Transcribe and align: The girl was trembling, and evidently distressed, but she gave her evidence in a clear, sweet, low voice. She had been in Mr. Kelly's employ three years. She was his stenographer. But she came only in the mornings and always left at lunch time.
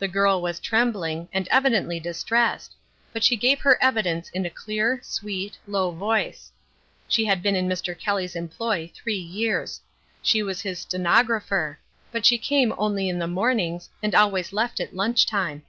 The 0.00 0.08
girl 0.08 0.42
was 0.42 0.58
trembling, 0.58 1.28
and 1.32 1.46
evidently 1.52 2.00
distressed, 2.00 2.74
but 3.12 3.22
she 3.22 3.36
gave 3.36 3.60
her 3.60 3.80
evidence 3.80 4.30
in 4.30 4.44
a 4.44 4.50
clear, 4.50 4.98
sweet, 5.04 5.56
low 5.68 5.92
voice. 5.92 6.50
She 7.06 7.24
had 7.26 7.40
been 7.40 7.54
in 7.54 7.68
Mr. 7.68 7.96
Kelly's 7.96 8.34
employ 8.34 8.90
three 8.96 9.14
years. 9.16 9.80
She 10.22 10.42
was 10.42 10.62
his 10.62 10.80
stenographer. 10.80 11.78
But 12.10 12.26
she 12.26 12.36
came 12.36 12.74
only 12.76 13.08
in 13.08 13.20
the 13.20 13.28
mornings 13.28 13.88
and 14.02 14.12
always 14.12 14.52
left 14.52 14.80
at 14.80 14.96
lunch 14.96 15.24
time. 15.24 15.62